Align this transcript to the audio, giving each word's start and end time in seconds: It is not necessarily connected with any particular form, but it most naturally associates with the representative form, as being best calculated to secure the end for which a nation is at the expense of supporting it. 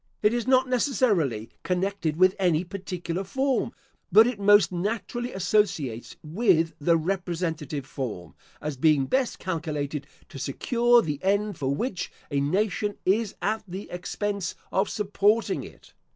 It 0.23 0.33
is 0.33 0.47
not 0.47 0.67
necessarily 0.67 1.51
connected 1.61 2.17
with 2.17 2.35
any 2.39 2.63
particular 2.63 3.23
form, 3.23 3.71
but 4.11 4.25
it 4.25 4.39
most 4.39 4.71
naturally 4.71 5.31
associates 5.31 6.15
with 6.23 6.73
the 6.79 6.97
representative 6.97 7.85
form, 7.85 8.33
as 8.59 8.77
being 8.77 9.05
best 9.05 9.37
calculated 9.37 10.07
to 10.29 10.39
secure 10.39 11.03
the 11.03 11.19
end 11.21 11.59
for 11.59 11.75
which 11.75 12.11
a 12.31 12.39
nation 12.41 12.97
is 13.05 13.35
at 13.43 13.61
the 13.67 13.91
expense 13.91 14.55
of 14.71 14.89
supporting 14.89 15.63
it. 15.63 15.93